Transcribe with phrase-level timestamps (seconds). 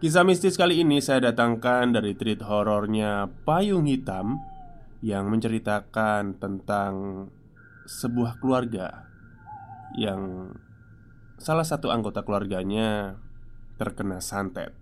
[0.00, 4.40] Kisah mistis kali ini saya datangkan dari treat horornya Payung Hitam
[5.04, 6.92] Yang menceritakan tentang
[7.84, 9.04] sebuah keluarga
[9.92, 10.56] Yang
[11.36, 13.20] salah satu anggota keluarganya
[13.76, 14.72] terkena santet.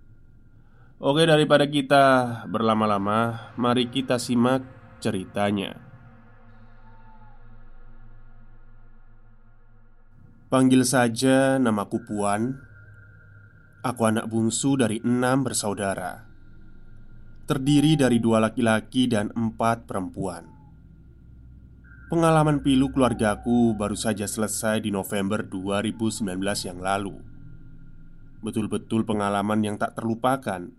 [1.03, 2.05] Oke daripada kita
[2.47, 4.63] berlama-lama Mari kita simak
[5.03, 5.83] ceritanya.
[10.47, 12.68] Panggil saja namaku Puan
[13.79, 16.27] Aku anak bungsu dari enam bersaudara.
[17.47, 20.51] Terdiri dari dua laki-laki dan empat perempuan.
[22.11, 26.27] Pengalaman pilu keluargaku baru saja selesai di November 2019
[26.67, 27.23] yang lalu.
[28.43, 30.75] Betul-betul pengalaman yang tak terlupakan.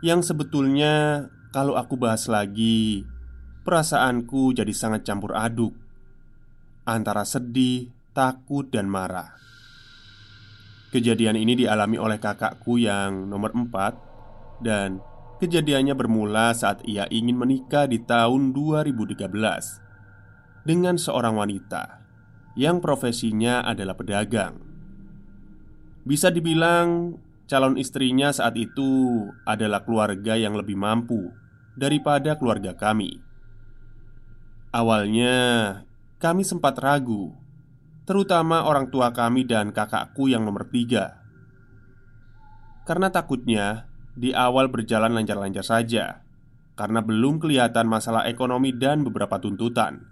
[0.00, 3.04] Yang sebetulnya kalau aku bahas lagi
[3.62, 5.76] Perasaanku jadi sangat campur aduk
[6.82, 9.42] Antara sedih, takut, dan marah
[10.92, 13.96] Kejadian ini dialami oleh kakakku yang nomor empat
[14.60, 15.00] Dan
[15.40, 19.24] kejadiannya bermula saat ia ingin menikah di tahun 2013
[20.68, 22.04] Dengan seorang wanita
[22.60, 24.60] Yang profesinya adalah pedagang.
[26.04, 27.16] Bisa dibilang
[27.48, 31.32] calon istrinya saat itu adalah keluarga yang lebih mampu
[31.72, 33.16] Daripada keluarga kami.
[34.76, 35.36] Awalnya
[36.20, 37.41] kami sempat ragu
[38.02, 41.22] Terutama orang tua kami dan kakakku yang nomor tiga.
[42.82, 43.86] Karena takutnya
[44.18, 46.26] di awal berjalan lancar-lancar saja
[46.74, 50.02] Karena belum kelihatan masalah ekonomi dan beberapa tuntutan.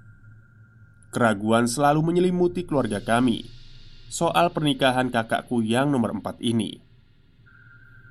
[1.10, 3.42] Keraguan selalu menyelimuti keluarga kami
[4.06, 6.78] Soal pernikahan kakakku yang nomor empat ini.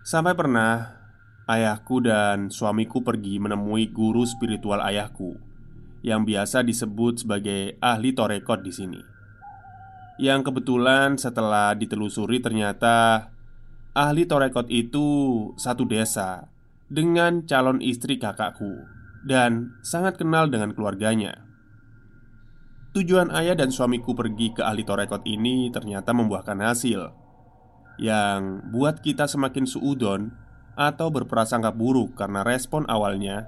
[0.03, 0.99] Sampai pernah
[1.47, 5.39] Ayahku dan suamiku pergi menemui guru spiritual ayahku
[6.03, 9.18] Yang biasa disebut sebagai ahli torekot di sini
[10.19, 13.31] yang kebetulan setelah ditelusuri ternyata
[13.95, 15.07] Ahli Torekot itu
[15.55, 16.51] satu desa
[16.91, 18.83] Dengan calon istri kakakku
[19.23, 21.47] Dan sangat kenal dengan keluarganya
[22.91, 27.15] Tujuan ayah dan suamiku pergi ke ahli Torekot ini ternyata membuahkan hasil
[27.95, 28.41] Yang
[28.75, 30.35] buat kita semakin suudon
[30.75, 33.47] Atau berprasangka buruk karena respon awalnya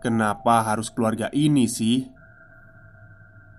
[0.00, 2.08] Kenapa harus keluarga ini sih?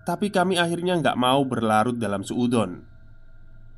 [0.01, 2.81] Tapi kami akhirnya nggak mau berlarut dalam suudon.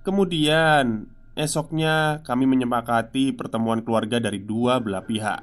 [0.07, 5.41] Kemudian esoknya kami menyepakati pertemuan keluarga dari dua belah pihak.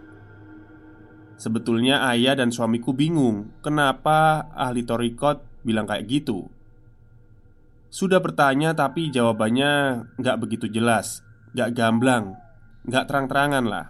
[1.40, 6.48] Sebetulnya ayah dan suamiku bingung Kenapa ahli torikot bilang kayak gitu.
[7.88, 11.24] Sudah bertanya tapi jawabannya nggak begitu jelas
[11.56, 12.36] Nggak gamblang
[12.84, 13.86] Nggak terang-terangan lah.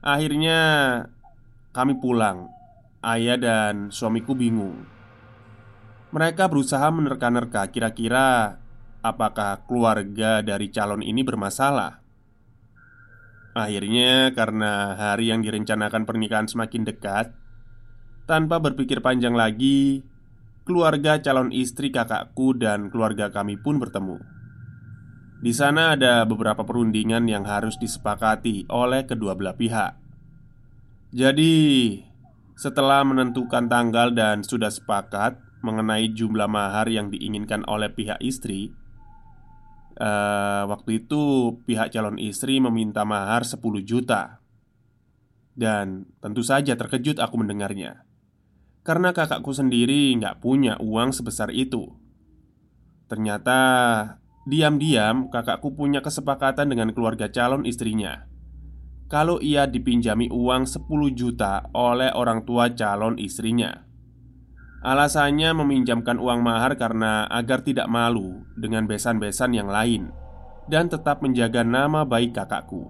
[0.00, 0.60] Akhirnya
[1.76, 2.48] kami pulang.
[3.04, 4.99] Ayah dan suamiku bingung
[6.10, 8.58] mereka berusaha menerka-nerka kira-kira
[9.00, 12.02] apakah keluarga dari calon ini bermasalah.
[13.50, 17.34] Akhirnya, karena hari yang direncanakan pernikahan semakin dekat,
[18.30, 20.06] tanpa berpikir panjang lagi,
[20.62, 24.22] keluarga calon istri kakakku dan keluarga kami pun bertemu.
[25.40, 29.92] Di sana ada beberapa perundingan yang harus disepakati oleh kedua belah pihak.
[31.10, 31.54] Jadi,
[32.60, 38.72] Setelah menentukan tanggal dan sudah sepakat mengenai jumlah mahar yang diinginkan oleh pihak istri,
[40.00, 44.40] uh, waktu itu pihak calon istri meminta mahar 10 juta.
[45.54, 48.06] Dan tentu saja terkejut aku mendengarnya,
[48.86, 51.96] karena kakakku sendiri nggak punya uang sebesar itu.
[53.10, 53.58] Ternyata
[54.48, 58.30] diam-diam kakakku punya kesepakatan dengan keluarga calon istrinya
[59.10, 60.86] kalau ia dipinjami uang 10
[61.18, 63.89] juta oleh orang tua calon istrinya.
[64.80, 70.08] Alasannya meminjamkan uang mahar karena agar tidak malu dengan besan-besan yang lain
[70.72, 72.88] dan tetap menjaga nama baik kakakku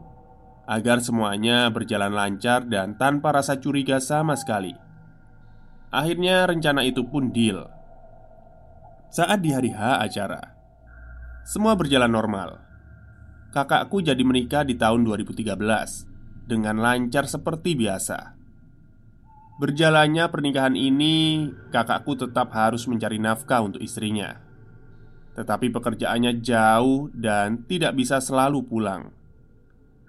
[0.71, 4.71] agar semuanya berjalan lancar dan tanpa rasa curiga sama sekali.
[5.91, 7.67] Akhirnya rencana itu pun deal.
[9.11, 10.55] Saat di hari H acara,
[11.43, 12.63] semua berjalan normal.
[13.51, 15.59] Kakakku jadi menikah di tahun 2013
[16.47, 18.40] dengan lancar seperti biasa.
[19.61, 24.41] Berjalannya pernikahan ini, kakakku tetap harus mencari nafkah untuk istrinya.
[25.37, 29.13] Tetapi pekerjaannya jauh dan tidak bisa selalu pulang.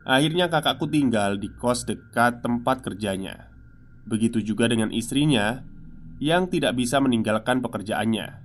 [0.08, 3.52] Akhirnya kakakku tinggal di kos dekat tempat kerjanya.
[4.08, 5.68] Begitu juga dengan istrinya
[6.24, 8.40] yang tidak bisa meninggalkan pekerjaannya.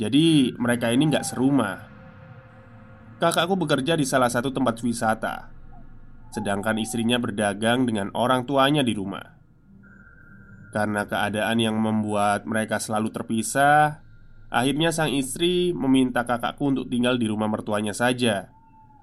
[0.00, 1.76] Jadi mereka ini nggak serumah.
[3.20, 5.56] Kakakku bekerja di salah satu tempat wisata
[6.36, 9.35] sedangkan istrinya berdagang dengan orang tuanya di rumah.
[10.74, 14.02] Karena keadaan yang membuat mereka selalu terpisah,
[14.50, 18.50] akhirnya sang istri meminta kakakku untuk tinggal di rumah mertuanya saja,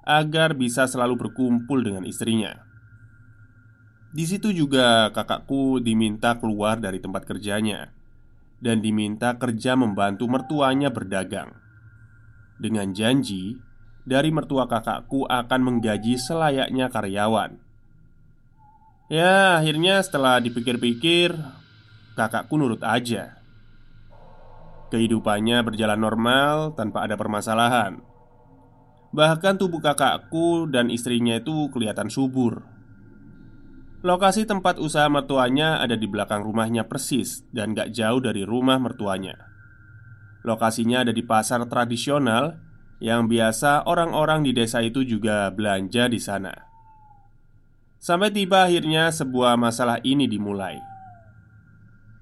[0.03, 2.63] agar bisa selalu berkumpul dengan istrinya.
[4.13, 7.89] Di situ juga kakakku diminta keluar dari tempat kerjanya
[8.63, 11.51] dan diminta kerja membantu mertuanya berdagang.
[12.61, 13.59] Dengan janji
[14.07, 17.59] dari mertua kakakku akan menggaji selayaknya karyawan.
[19.11, 21.35] Ya, akhirnya setelah dipikir-pikir,
[22.15, 23.43] kakakku nurut aja.
[24.93, 27.99] Kehidupannya berjalan normal tanpa ada permasalahan.
[29.13, 32.63] Bahkan tubuh kakakku dan istrinya itu kelihatan subur.
[34.03, 39.37] Lokasi tempat usaha mertuanya ada di belakang rumahnya persis dan gak jauh dari rumah mertuanya.
[40.43, 42.59] Lokasinya ada di pasar tradisional
[42.99, 46.72] yang biasa orang-orang di desa itu juga belanja di sana.
[48.03, 50.75] Sampai tiba akhirnya sebuah masalah ini dimulai.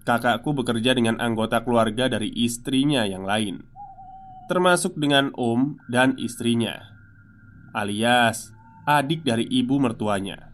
[0.06, 3.66] Kakakku bekerja dengan anggota keluarga dari istrinya yang lain,
[4.46, 6.86] termasuk dengan om dan istrinya,
[7.74, 8.54] alias
[8.86, 10.54] adik dari ibu mertuanya.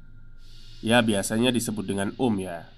[0.79, 2.71] Ya, biasanya disebut dengan om ya.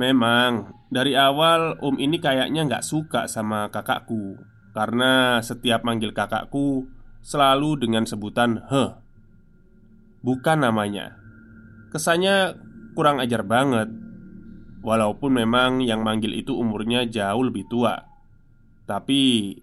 [0.00, 4.40] Memang dari awal om ini kayaknya nggak suka sama kakakku
[4.72, 6.88] karena setiap manggil kakakku
[7.20, 8.96] selalu dengan sebutan "he".
[10.24, 11.23] Bukan namanya.
[11.94, 12.58] Kesannya
[12.98, 13.86] kurang ajar banget.
[14.82, 17.94] Walaupun memang yang manggil itu umurnya jauh lebih tua.
[18.82, 19.54] Tapi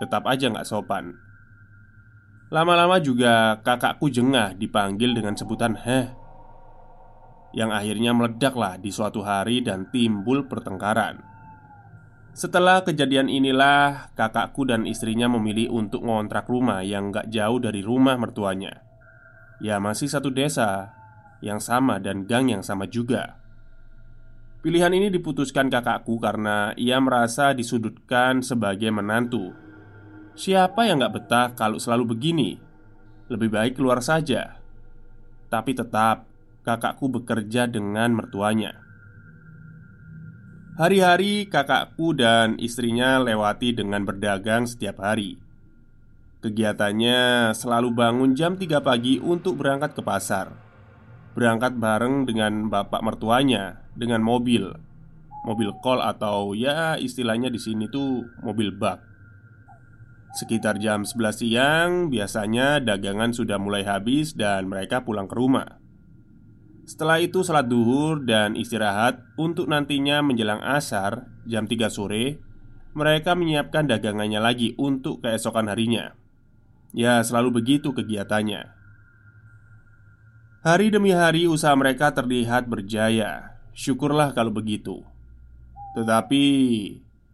[0.00, 1.12] tetap aja nggak sopan.
[2.48, 6.08] Lama-lama juga kakakku jengah dipanggil dengan sebutan "heh".
[7.52, 11.20] Yang akhirnya meledaklah di suatu hari dan timbul pertengkaran.
[12.34, 18.18] Setelah kejadian inilah kakakku dan istrinya memilih untuk ngontrak rumah yang gak jauh dari rumah
[18.18, 18.82] mertuanya
[19.62, 20.90] Ya masih satu desa
[21.44, 23.44] yang sama dan gang yang sama juga.
[24.64, 29.52] Pilihan ini diputuskan kakakku karena ia merasa disudutkan sebagai menantu.
[30.32, 32.56] Siapa yang gak betah kalau selalu begini?
[33.28, 34.56] Lebih baik keluar saja.
[35.52, 36.24] Tapi tetap
[36.64, 38.80] kakakku bekerja dengan mertuanya.
[40.80, 45.36] Hari-hari kakakku dan istrinya lewati dengan berdagang setiap hari.
[46.40, 50.63] Kegiatannya selalu bangun jam 3 pagi untuk berangkat ke pasar
[51.34, 54.70] Berangkat bareng dengan bapak mertuanya dengan mobil.
[55.42, 59.02] Mobil kol atau ya istilahnya di sini tuh mobil bak.
[60.38, 65.82] Sekitar jam 11 siang biasanya dagangan sudah mulai habis dan mereka pulang ke rumah.
[66.86, 72.36] Setelah itu salat duhur dan istirahat Untuk nantinya menjelang asar Jam 3 sore
[72.92, 76.12] Mereka menyiapkan dagangannya lagi untuk keesokan harinya.
[76.92, 78.83] Ya selalu begitu kegiatannya
[80.64, 83.60] Hari demi hari usaha mereka terlihat berjaya.
[83.76, 85.04] Syukurlah kalau begitu.
[85.92, 86.42] Tetapi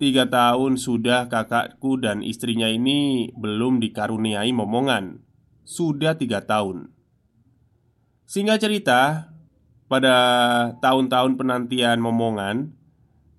[0.00, 5.20] Tiga tahun sudah kakakku dan istrinya ini belum dikaruniai momongan.
[5.60, 6.88] Sudah tiga tahun.
[8.24, 9.28] Singkat cerita,
[9.92, 10.16] pada
[10.80, 12.72] tahun-tahun penantian momongan,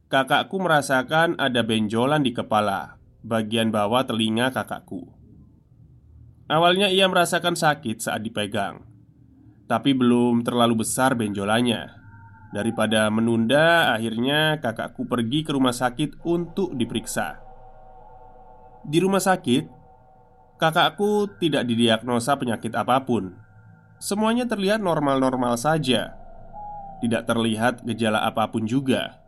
[0.05, 5.09] kakakku merasakan ada benjolan di kepala bagian bawah telinga kakakku.
[6.45, 8.85] Awalnya ia merasakan sakit saat dipegang,
[9.71, 11.95] tapi belum terlalu besar benjolannya.
[12.51, 17.39] Daripada menunda, akhirnya kakakku pergi ke rumah sakit untuk diperiksa.
[18.83, 19.71] Di rumah sakit,
[20.59, 23.31] kakakku tidak didiagnosa penyakit apa pun.
[24.03, 26.19] Semuanya terlihat normal-normal saja.
[26.99, 29.23] Tidak terlihat gejala apa pun juga.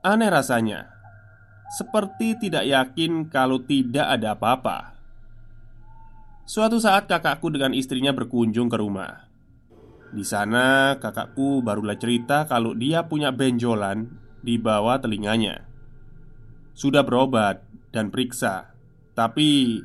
[0.00, 0.88] Aneh rasanya,
[1.76, 4.96] seperti tidak yakin kalau tidak ada apa-apa.
[6.48, 9.31] Suatu saat kakakku dengan istrinya berkunjung ke rumah.
[10.12, 14.12] Di sana kakakku barulah cerita kalau dia punya benjolan
[14.44, 15.64] di bawah telinganya.
[16.76, 18.72] Sudah berobat dan periksa
[19.12, 19.80] Tapi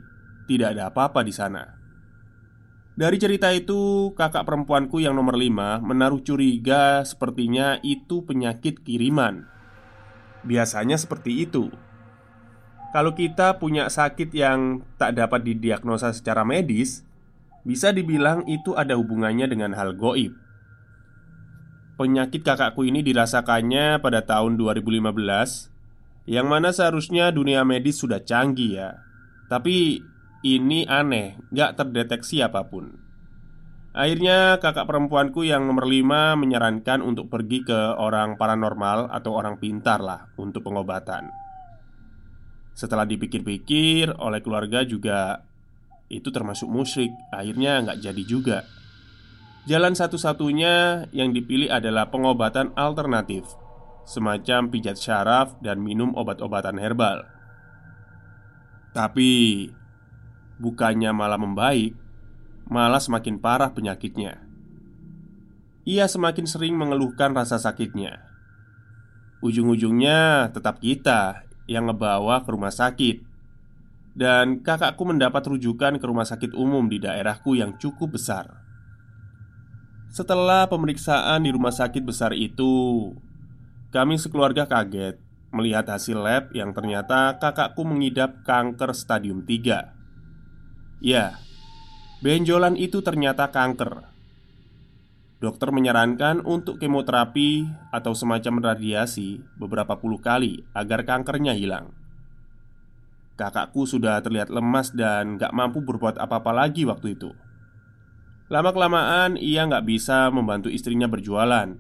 [0.48, 1.64] tidak ada apa-apa di sana.
[2.98, 9.46] Dari cerita itu kakak perempuanku yang nomor lima menaruh curiga sepertinya itu penyakit kiriman.
[10.48, 11.68] Biasanya seperti itu.
[12.96, 17.04] Kalau kita punya sakit yang tak dapat didiagnosa secara medis
[17.68, 20.32] bisa dibilang itu ada hubungannya dengan hal goib.
[22.00, 25.12] Penyakit kakakku ini dirasakannya pada tahun 2015
[26.28, 28.90] Yang mana seharusnya dunia medis sudah canggih ya.
[29.48, 30.04] Tapi
[30.44, 33.00] ini aneh, gak terdeteksi apa pun.
[33.96, 40.04] Akhirnya kakak perempuanku yang nomor 5 menyarankan untuk pergi ke orang paranormal atau orang pintar
[40.04, 41.32] lah untuk pengobatan.
[42.78, 45.47] Setelah dipikir-pikir oleh keluarga juga
[46.08, 47.12] itu termasuk musyrik.
[47.32, 48.58] Akhirnya nggak jadi juga.
[49.68, 53.44] Jalan satu-satunya yang dipilih adalah pengobatan alternatif
[54.08, 57.28] Semacam pijat syaraf dan minum obat-obatan herbal.
[58.96, 59.68] Tapi
[60.58, 61.92] Bukannya malah membaik
[62.72, 64.40] Malah semakin parah penyakitnya.
[65.88, 68.28] Ia semakin sering mengeluhkan rasa sakitnya.
[69.40, 73.27] Ujung-ujungnya tetap kita yang ngebawa ke rumah sakit
[74.18, 78.66] dan kakakku mendapat rujukan ke rumah sakit umum di daerahku yang cukup besar.
[80.10, 83.14] Setelah pemeriksaan di rumah sakit besar itu,
[83.94, 85.22] kami sekeluarga kaget
[85.54, 89.94] melihat hasil lab yang ternyata kakakku mengidap kanker stadium 3.
[91.06, 91.38] Ya,
[92.26, 94.10] benjolan itu ternyata kanker.
[95.38, 101.94] Dokter menyarankan untuk kemoterapi atau semacam radiasi beberapa puluh kali agar kankernya hilang.
[103.38, 107.38] Kakakku sudah terlihat lemas dan gak mampu berbuat apa-apa lagi waktu itu.
[108.50, 111.78] Lama-kelamaan ia gak bisa membantu istrinya berjualan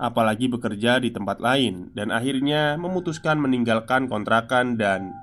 [0.00, 5.14] Apalagi bekerja di tempat lain Dan akhirnya memutuskan meninggalkan kontrakan dan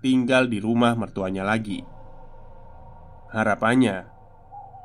[0.00, 1.84] tinggal di rumah mertuanya lagi.
[3.30, 4.10] Harapannya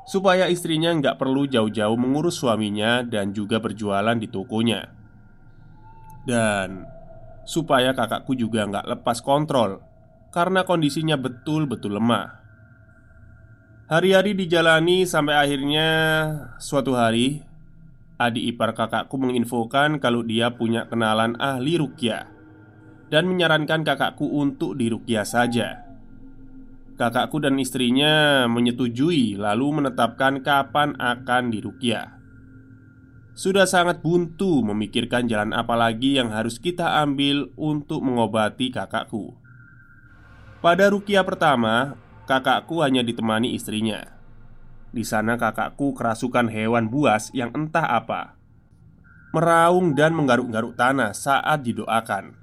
[0.06, 4.86] Supaya istrinya nggak perlu jauh-jauh mengurus suaminya dan juga berjualan di tokonya.
[6.22, 6.86] Dan
[7.42, 9.95] supaya kakakku juga nggak lepas kontrol
[10.36, 12.44] karena kondisinya betul-betul lemah.
[13.88, 15.88] Hari-hari dijalani sampai akhirnya
[16.60, 17.40] suatu hari
[18.20, 22.28] adik ipar kakakku menginfokan kalau dia punya kenalan ahli rukyah
[23.08, 25.88] dan menyarankan kakakku untuk dirukyah saja.
[27.00, 32.12] Kakakku dan istrinya menyetujui lalu menetapkan kapan akan dirukyah.
[33.32, 39.45] Sudah sangat buntu memikirkan jalan apa lagi yang harus kita ambil untuk mengobati kakakku.
[40.66, 41.94] Pada rukia pertama,
[42.26, 44.02] kakakku hanya ditemani istrinya.
[44.90, 48.34] Di sana kakakku kerasukan hewan buas yang entah apa.
[49.30, 52.34] Meraung dan menggaruk-garuk tanah saat didoakan.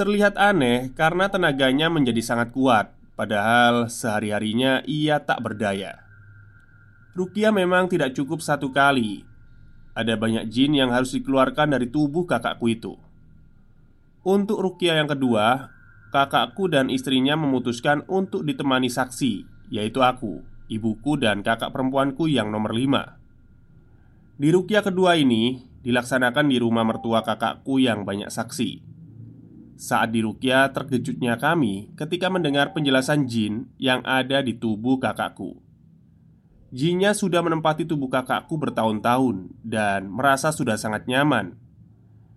[0.00, 6.02] Terlihat aneh karena tenaganya menjadi sangat kuat Padahal sehari-harinya ia tak berdaya.
[7.14, 9.22] Rukia memang tidak cukup satu kali.
[9.94, 12.98] Ada banyak jin yang harus dikeluarkan dari tubuh kakakku itu.
[14.26, 15.73] Untuk Rukia yang kedua
[16.14, 22.70] kakakku dan istrinya memutuskan untuk ditemani saksi, yaitu aku, ibuku, dan kakak perempuanku yang nomor
[22.70, 23.18] lima.
[24.38, 28.94] Di rukia kedua ini dilaksanakan di rumah mertua kakakku yang banyak saksi.
[29.74, 35.58] Saat di rukia terkejutnya kami ketika mendengar penjelasan jin yang ada di tubuh kakakku.
[36.70, 41.58] Jinnya sudah menempati tubuh kakakku bertahun-tahun dan merasa sudah sangat nyaman.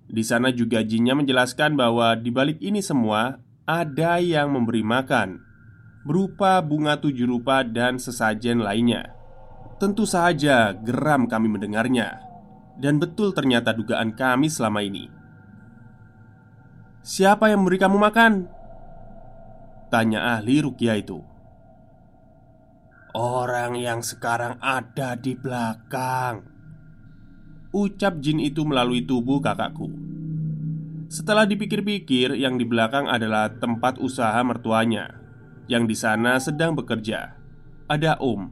[0.10, 5.44] Di sana juga jinnya menjelaskan bahwa di balik ini semua ada yang memberi makan
[6.08, 9.12] berupa bunga tujuh rupa dan sesajen lainnya.
[9.76, 12.24] Tentu saja geram kami mendengarnya,
[12.80, 15.12] dan betul ternyata dugaan kami selama ini.
[17.04, 18.34] "Siapa yang memberi kamu makan?"
[19.92, 21.20] tanya ahli rukia itu.
[23.12, 26.48] "Orang yang sekarang ada di belakang,"
[27.76, 29.92] ucap jin itu melalui tubuh kakakku.
[31.08, 35.16] Setelah dipikir-pikir, yang di belakang adalah tempat usaha mertuanya,
[35.72, 37.32] yang di sana sedang bekerja.
[37.88, 38.52] Ada Om.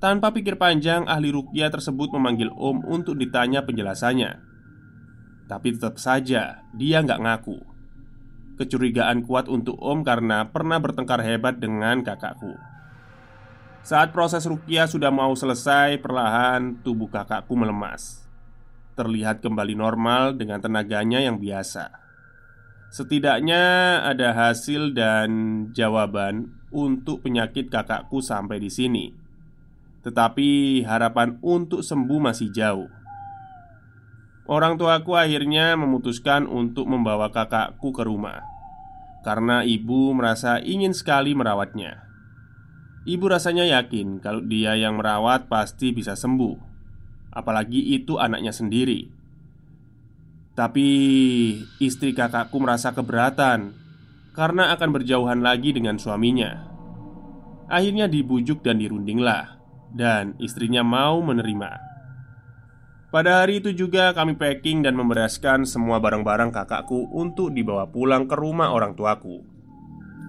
[0.00, 4.40] Tanpa pikir panjang, ahli rukyah tersebut memanggil Om untuk ditanya penjelasannya.
[5.44, 7.60] Tapi tetap saja dia nggak ngaku.
[8.56, 12.56] Kecurigaan kuat untuk Om karena pernah bertengkar hebat dengan kakakku.
[13.84, 18.25] Saat proses rukyah sudah mau selesai, perlahan tubuh kakakku melemas.
[18.96, 21.92] Terlihat kembali normal dengan tenaganya yang biasa.
[22.88, 25.30] Setidaknya ada hasil dan
[25.76, 29.06] jawaban untuk penyakit kakakku sampai di sini.
[30.00, 32.88] Tetapi harapan untuk sembuh masih jauh.
[34.48, 38.56] Orang tuaku akhirnya memutuskan untuk membawa kakakku ke rumah
[39.26, 42.06] karena ibu merasa ingin sekali merawatnya.
[43.10, 46.75] Ibu rasanya yakin kalau dia yang merawat pasti bisa sembuh,
[47.36, 49.12] apalagi itu anaknya sendiri.
[50.56, 50.88] Tapi
[51.84, 53.76] istri kakakku merasa keberatan
[54.32, 56.72] karena akan berjauhan lagi dengan suaminya.
[57.68, 59.60] Akhirnya dibujuk dan dirundinglah
[59.92, 61.84] dan istrinya mau menerima.
[63.12, 68.34] Pada hari itu juga kami packing dan membereskan semua barang-barang kakakku untuk dibawa pulang ke
[68.34, 69.44] rumah orang tuaku.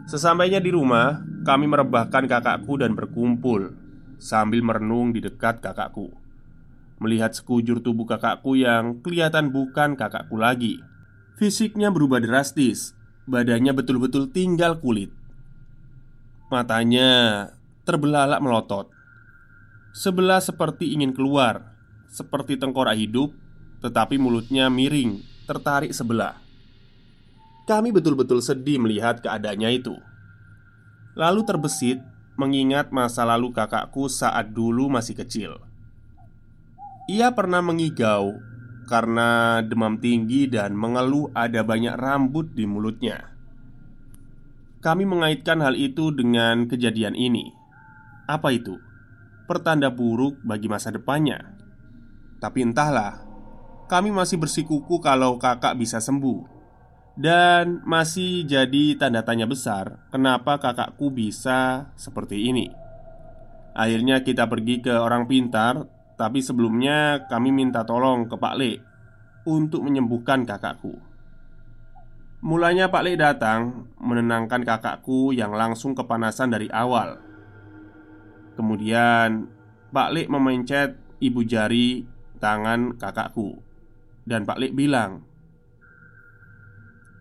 [0.08, 3.76] Sesampainya di rumah, kami merebahkan kakakku dan berkumpul
[4.20, 6.27] sambil merenung di dekat kakakku.
[6.98, 10.82] Melihat sekujur tubuh kakakku yang kelihatan bukan kakakku lagi.
[11.38, 12.98] Fisiknya berubah drastis,
[13.30, 15.14] badannya betul-betul tinggal kulit.
[16.50, 17.46] Matanya
[17.86, 18.90] terbelalak melotot.
[19.94, 21.78] Sebelah seperti ingin keluar.
[22.08, 23.36] Seperti tengkorak hidup
[23.84, 26.40] Tetapi mulutnya miring Tertarik sebelah.
[27.68, 29.94] Kami betul-betul sedih melihat keadaannya itu.
[31.20, 32.00] Lalu terbesit
[32.38, 35.67] Mengingat masa lalu kakakku saat dulu masih kecil
[37.08, 38.36] Ia pernah mengigau
[38.88, 43.32] Karena demam tinggi dan mengeluh ada banyak rambut di mulutnya
[44.84, 47.52] Kami mengaitkan hal itu dengan kejadian ini
[48.28, 48.88] Apa itu?
[49.48, 51.56] pertanda buruk bagi masa depannya.
[52.38, 53.24] Tapi entahlah,
[53.88, 56.44] kami masih bersikuku kalau kakak bisa sembuh,
[57.18, 62.70] dan masih jadi tanda tanya besar kenapa kakakku bisa seperti ini.
[63.74, 65.88] Akhirnya, kita pergi ke orang pintar,
[66.18, 68.82] tapi sebelumnya kami minta tolong ke Pak Le
[69.46, 70.98] untuk menyembuhkan kakakku.
[72.42, 77.22] Mulanya Pak Le datang menenangkan kakakku yang langsung kepanasan dari awal.
[78.58, 79.46] Kemudian
[79.94, 82.02] Pak Lik memencet ibu jari
[82.42, 83.62] tangan kakakku.
[84.26, 85.22] Dan Pak Lik bilang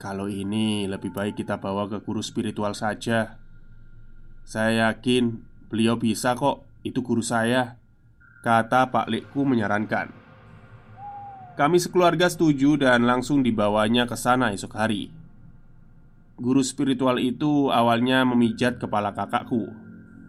[0.00, 3.40] Kalau ini lebih baik kita bawa ke guru spiritual saja.
[4.44, 7.85] Saya yakin beliau bisa kok Itu guru saya
[8.46, 10.06] Kata Pak Likku menyarankan.
[11.58, 15.10] Kami sekeluarga setuju dan langsung dibawanya ke sana esok hari.
[16.38, 19.66] Guru spiritual itu awalnya memijat kepala kakakku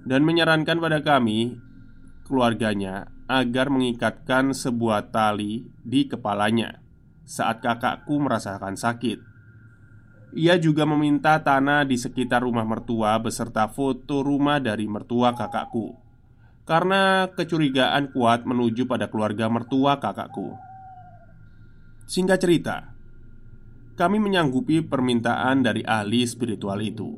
[0.09, 1.61] dan menyarankan pada kami,
[2.25, 6.81] keluarganya, agar mengikatkan sebuah tali di kepalanya
[7.21, 9.21] saat kakakku merasakan sakit.
[10.33, 16.06] Ia juga meminta tanah di sekitar rumah mertua beserta foto rumah dari mertua kakakku
[16.67, 20.53] karena kecurigaan kuat menuju pada keluarga mertua kakakku.
[22.05, 22.77] Singkat cerita,
[23.97, 27.09] kami menyanggupi permintaan dari ahli spiritual itu.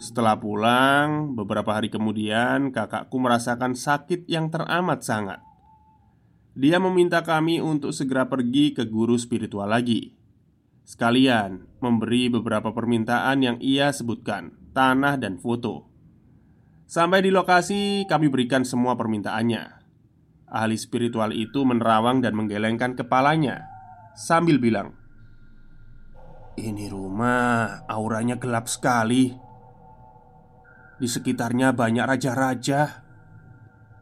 [0.00, 5.40] Setelah pulang, beberapa hari kemudian kakakku merasakan sakit yang teramat sangat.
[6.56, 10.16] Dia meminta kami untuk segera pergi ke guru spiritual lagi.
[10.86, 15.89] Sekalian memberi beberapa permintaan yang ia sebutkan, tanah dan foto.
[16.90, 19.62] Sampai di lokasi, kami berikan semua permintaannya.
[20.50, 23.62] Ahli spiritual itu menerawang dan menggelengkan kepalanya
[24.18, 24.98] sambil bilang,
[26.58, 29.30] "Ini rumah auranya gelap sekali."
[30.98, 33.06] Di sekitarnya banyak raja-raja,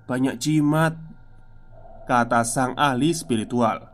[0.08, 0.96] banyak jimat,
[2.08, 3.84] kata sang ahli spiritual.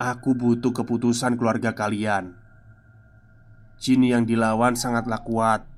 [0.00, 2.32] Aku butuh keputusan keluarga kalian.
[3.76, 5.77] Jin yang dilawan sangatlah kuat.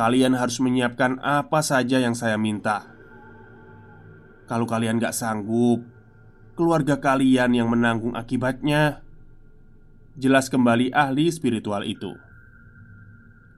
[0.00, 2.88] Kalian harus menyiapkan apa saja yang saya minta.
[4.48, 5.84] Kalau kalian gak sanggup,
[6.56, 9.04] keluarga kalian yang menanggung akibatnya.
[10.16, 12.16] Jelas kembali ahli spiritual itu.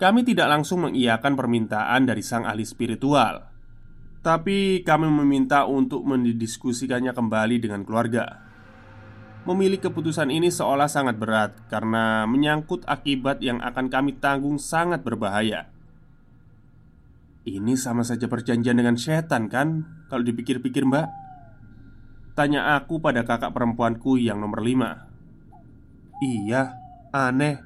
[0.03, 3.47] Kami tidak langsung mengiyakan permintaan dari sang ahli spiritual
[4.19, 8.43] Tapi kami meminta untuk mendiskusikannya kembali dengan keluarga
[9.47, 15.71] Memilih keputusan ini seolah sangat berat Karena menyangkut akibat yang akan kami tanggung sangat berbahaya
[17.43, 19.83] Ini sama saja perjanjian dengan setan kan?
[20.07, 21.11] Kalau dipikir-pikir mbak.
[22.39, 25.11] Tanya aku pada kakak perempuanku yang nomor lima.
[26.23, 26.79] Iya,
[27.11, 27.59] aneh.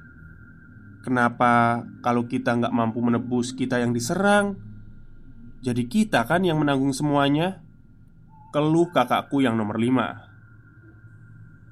[1.05, 4.57] Kenapa kalau kita nggak mampu menebus kita yang diserang?
[5.61, 7.61] Jadi kita kan yang menanggung semuanya.
[8.49, 10.25] Keluh kakakku yang nomor lima.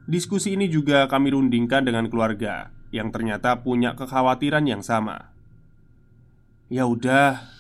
[0.06, 5.34] Diskusi ini juga kami rundingkan dengan keluarga Yang ternyata punya kekhawatiran yang sama.
[6.70, 7.55] Ya udah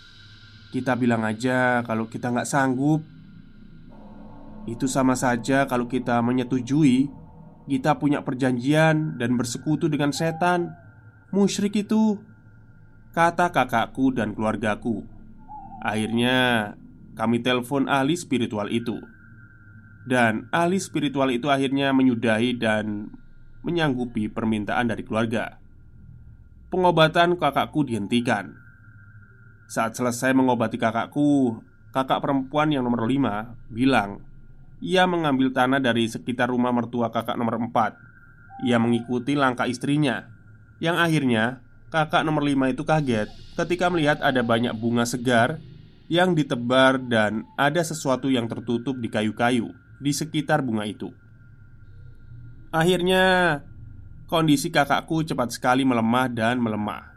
[0.76, 3.00] Kita bilang aja kalau kita nggak sanggup.
[4.68, 7.08] Itu sama saja kalau kita menyetujui.
[7.64, 10.76] Kita punya perjanjian dan bersekutu dengan setan.
[11.32, 12.20] Musyrik itu
[13.16, 15.08] Kata kakakku dan keluargaku.
[15.80, 16.76] Akhirnya
[17.16, 19.00] kami telepon ahli spiritual itu.
[20.04, 23.16] Dan ahli spiritual itu akhirnya menyudahi dan
[23.64, 25.56] menyanggupi permintaan dari keluarga.
[26.68, 28.65] Pengobatan kakakku dihentikan
[29.66, 34.22] Saat selesai mengobati kakakku Kakak perempuan yang nomor lima bilang
[34.84, 37.96] Ia mengambil tanah dari sekitar rumah mertua kakak nomor empat
[38.68, 40.28] Ia mengikuti langkah istrinya
[40.84, 41.44] Yang akhirnya
[41.90, 45.58] kakak nomor lima itu kaget Ketika melihat ada banyak bunga segar
[46.12, 51.12] Yang ditebar dan ada sesuatu yang tertutup di kayu-kayu di sekitar bunga itu.
[52.72, 53.58] Akhirnya,
[54.28, 57.15] kondisi kakakku cepat sekali melemah dan melemah.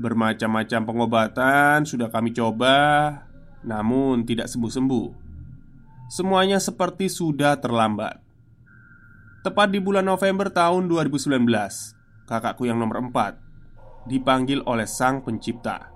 [0.00, 2.76] Bermacam-macam pengobatan sudah kami coba,
[3.66, 5.08] namun tidak sembuh-sembuh.
[6.12, 8.20] Semuanya seperti sudah terlambat.
[9.42, 11.34] Tepat di bulan November tahun 2019,
[12.30, 13.42] kakakku yang nomor 4
[14.06, 15.90] dipanggil oleh Sang Pencipta.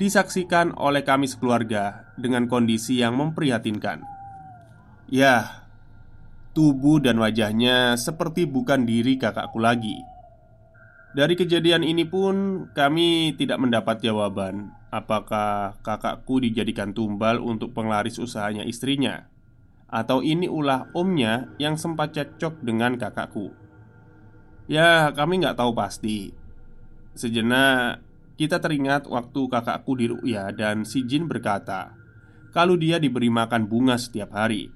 [0.00, 4.00] Disaksikan oleh kami sekeluarga dengan kondisi yang memprihatinkan.
[5.12, 5.68] Ya,
[6.56, 10.00] tubuh dan wajahnya seperti bukan diri kakakku lagi.
[11.10, 18.62] Dari kejadian ini pun kami tidak mendapat jawaban apakah kakakku dijadikan tumbal untuk penglaris usahanya
[18.62, 19.26] istrinya
[19.90, 23.50] atau ini ulah omnya yang sempat cekcok dengan kakakku.
[24.70, 26.30] Ya, kami nggak tahu pasti.
[27.18, 28.06] Sejenak
[28.38, 31.98] kita teringat waktu kakakku di Ruya dan si Jin berkata
[32.54, 34.70] kalau dia diberi makan bunga setiap hari.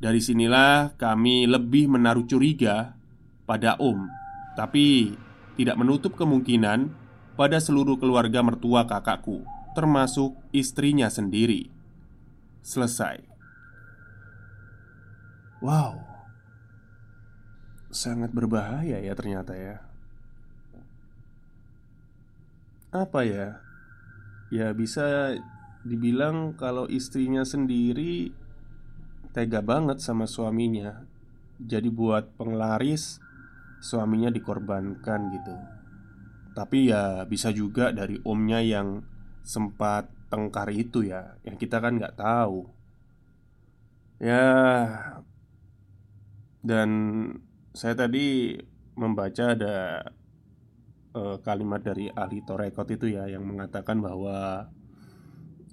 [0.00, 2.96] Dari sinilah kami lebih menaruh curiga
[3.44, 4.08] pada Om,
[4.56, 5.12] tapi
[5.56, 6.92] tidak menutup kemungkinan
[7.34, 11.72] pada seluruh keluarga mertua kakakku, termasuk istrinya sendiri.
[12.60, 13.24] Selesai.
[15.64, 16.04] Wow,
[17.88, 19.80] sangat berbahaya ya ternyata ya.
[22.92, 23.60] Apa ya?
[24.52, 25.34] Ya, bisa
[25.82, 28.30] dibilang kalau istrinya sendiri
[29.34, 31.04] tega banget sama suaminya
[31.56, 33.20] Jadi buat penglaris
[33.86, 35.54] Suaminya dikorbankan gitu.
[36.58, 39.04] Tapi ya bisa juga dari omnya yang
[39.46, 42.66] sempat tengkar itu ya Yang kita kan nggak tahu.
[44.18, 44.42] Ya
[46.64, 46.90] Dan
[47.76, 48.58] saya tadi
[48.96, 49.76] membaca ada
[51.14, 54.66] uh, kalimat dari ahli Torekot itu ya Yang mengatakan bahwa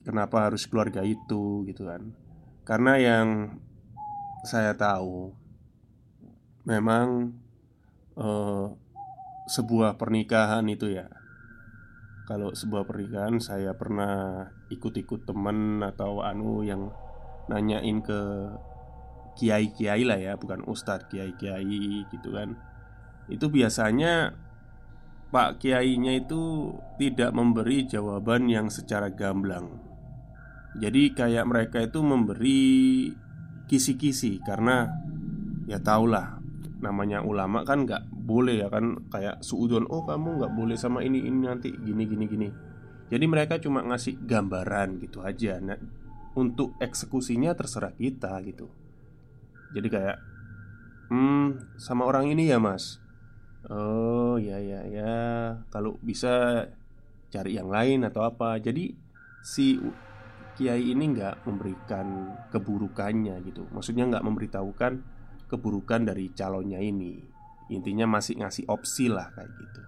[0.03, 2.11] Kenapa harus keluarga itu gitu kan.
[2.67, 3.55] Karena yang
[4.43, 5.31] saya tahu
[6.67, 7.31] memang
[8.17, 8.65] eh,
[9.47, 11.09] sebuah pernikahan itu ya.
[12.23, 16.87] Kalau sebuah pernikahan saya pernah ikut-ikut temen atau anu yang
[17.51, 18.19] nanyain ke
[19.35, 22.55] kiai-kiai lah ya Bukan ustadz kiai-kiai gitu kan.
[23.27, 24.35] Itu biasanya
[25.33, 26.69] Pak Kiainya itu
[27.01, 29.81] tidak memberi jawaban yang secara gamblang.
[30.77, 32.61] Jadi kayak mereka itu memberi
[33.65, 34.93] kisi-kisi karena
[35.65, 36.42] ya tahulah
[36.83, 41.23] namanya ulama kan nggak boleh ya kan kayak suudon oh kamu nggak boleh sama ini
[41.23, 42.49] ini nanti gini gini gini.
[43.07, 45.63] Jadi mereka cuma ngasih gambaran gitu aja.
[45.63, 45.79] Nah
[46.35, 48.67] untuk eksekusinya terserah kita gitu.
[49.73, 50.17] Jadi kayak
[51.09, 52.99] hmm sama orang ini ya mas?
[53.71, 55.15] Oh ya ya ya.
[55.71, 56.67] Kalau bisa
[57.31, 58.59] cari yang lain atau apa.
[58.59, 58.91] Jadi
[59.39, 59.79] si
[60.53, 62.07] kiai ini nggak memberikan
[62.53, 63.65] keburukannya gitu.
[63.73, 64.93] Maksudnya nggak memberitahukan
[65.53, 67.21] keburukan dari calonnya ini.
[67.69, 69.81] Intinya masih ngasih opsi lah kayak gitu.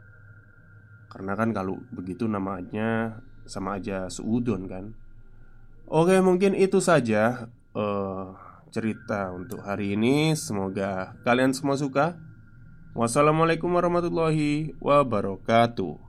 [1.09, 3.17] Karena kan kalau begitu namanya
[3.49, 4.93] sama aja seudon kan.
[5.89, 8.37] Oke mungkin itu saja uh,
[8.69, 10.37] cerita untuk hari ini.
[10.37, 12.13] Semoga kalian semua suka.
[12.93, 16.04] Wassalamualaikum warahmatullahi wabarakatuh